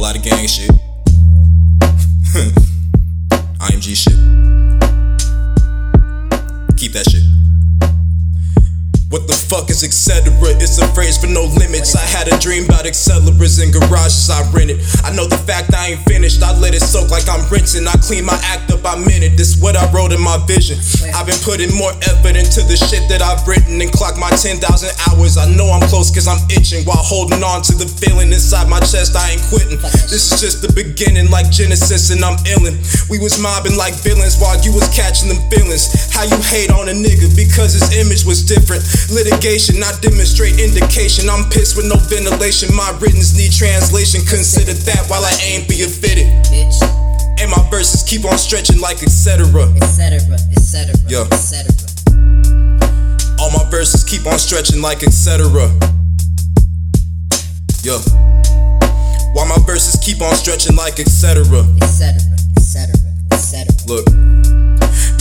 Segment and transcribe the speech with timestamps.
[0.00, 0.70] lot of gang shit.
[3.60, 4.49] IMG shit.
[9.50, 10.30] Is etc?
[10.62, 11.98] It's a phrase for no limits.
[11.98, 14.78] I had a dream about accelerators in garages I rented.
[15.02, 16.38] I know the fact I ain't finished.
[16.38, 17.82] I let it soak like I'm rinsing.
[17.90, 19.34] I clean my act up by minute.
[19.34, 20.78] This what I wrote in my vision.
[21.18, 24.62] I've been putting more effort into the shit that I've written and clocked my 10,000
[25.10, 25.34] hours.
[25.34, 28.78] I know I'm close cause I'm itching while holding on to the feeling inside my
[28.78, 29.18] chest.
[29.18, 29.82] I ain't quitting.
[30.06, 32.78] This is just the beginning like Genesis and I'm illin'.
[33.10, 35.90] We was mobbing like villains while you was catching them feelings.
[36.14, 38.86] How you hate on a nigga because his image was different.
[39.40, 41.30] Litigation, I demonstrate indication.
[41.30, 42.68] I'm pissed with no ventilation.
[42.76, 44.20] My writtens need translation.
[44.28, 46.28] Consider that while I ain't being fitted.
[46.52, 46.76] bitch,
[47.40, 49.48] And my verses keep on stretching like etc.
[49.80, 50.20] etc.,
[50.52, 51.24] etc., Yeah.
[51.32, 51.72] etc.
[53.40, 55.48] All my verses keep on stretching like etc.
[57.80, 57.96] Yeah.
[59.32, 61.64] While my verses keep on stretching like etc.
[61.80, 62.20] etc.,
[62.60, 62.92] etc.,
[63.32, 64.04] etc., Look.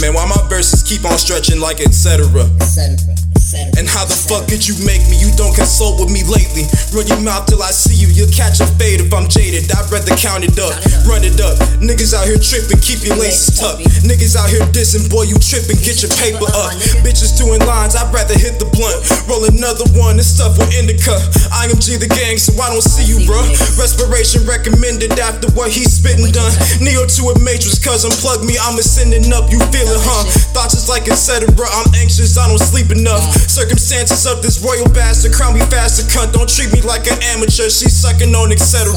[0.03, 2.27] Man, why my verses keep on stretching like etc.,
[2.59, 3.15] etc.
[3.49, 5.17] And how the fuck did you make me?
[5.17, 6.69] You don't consult with me lately.
[6.93, 8.05] Run your mouth till I see you.
[8.13, 9.65] You'll catch a fade if I'm jaded.
[9.73, 10.77] I'd rather count it up,
[11.09, 11.57] run it up.
[11.81, 13.81] Niggas out here tripping, keep your laces tucked.
[14.05, 16.77] Niggas out here dissing, boy, you tripping, get your paper up.
[17.01, 19.01] Bitches doing lines, I'd rather hit the blunt.
[19.39, 21.15] Roll another one, this stuff will indica.
[21.63, 23.47] IMG the gang, so I don't see you, bruh.
[23.79, 26.51] Respiration recommended after what he's spitting done.
[26.83, 29.47] Neo to a matrix, cause unplug me, I'm ascending up.
[29.47, 30.27] You feel it, huh?
[30.51, 31.47] Thoughts is like etc.
[31.55, 33.23] I'm anxious, I don't sleep enough.
[33.47, 36.35] Circumstances of this royal bastard, crown me faster, cunt.
[36.35, 38.91] Don't treat me like an amateur, she's sucking on etc.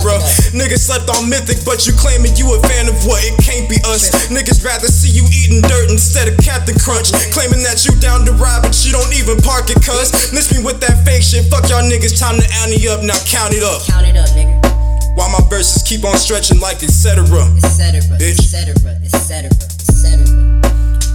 [0.51, 3.23] Niggas slept on mythic, but you claiming you a fan of what?
[3.23, 4.11] It can't be us.
[4.27, 7.15] Niggas rather see you eating dirt instead of Captain Crunch.
[7.31, 10.32] Claiming that you down to ride, but you don't even park it, cuz.
[10.33, 11.45] Miss me with that fake shit.
[11.53, 13.85] Fuck y'all niggas, time to ante up, now count it up.
[13.85, 14.57] Count it up, nigga.
[15.15, 17.21] While my verses keep on stretching like etc.
[17.61, 18.41] etc., Bitch.
[18.41, 18.73] etc.,
[19.05, 20.33] etc., etc.,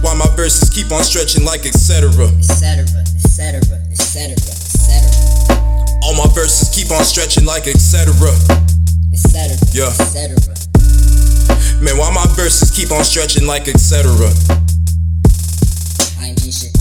[0.02, 2.06] While my verses keep on stretching like etc.
[2.38, 2.86] etc.,
[3.18, 3.58] etc.,
[3.90, 5.02] etc., etc.,
[6.06, 8.14] All my verses keep on stretching like etc.
[9.10, 9.90] etc., Yeah.
[9.98, 10.38] etc.
[11.82, 14.30] Man, why my verses keep on stretching like etc.
[16.22, 16.77] IMG shit.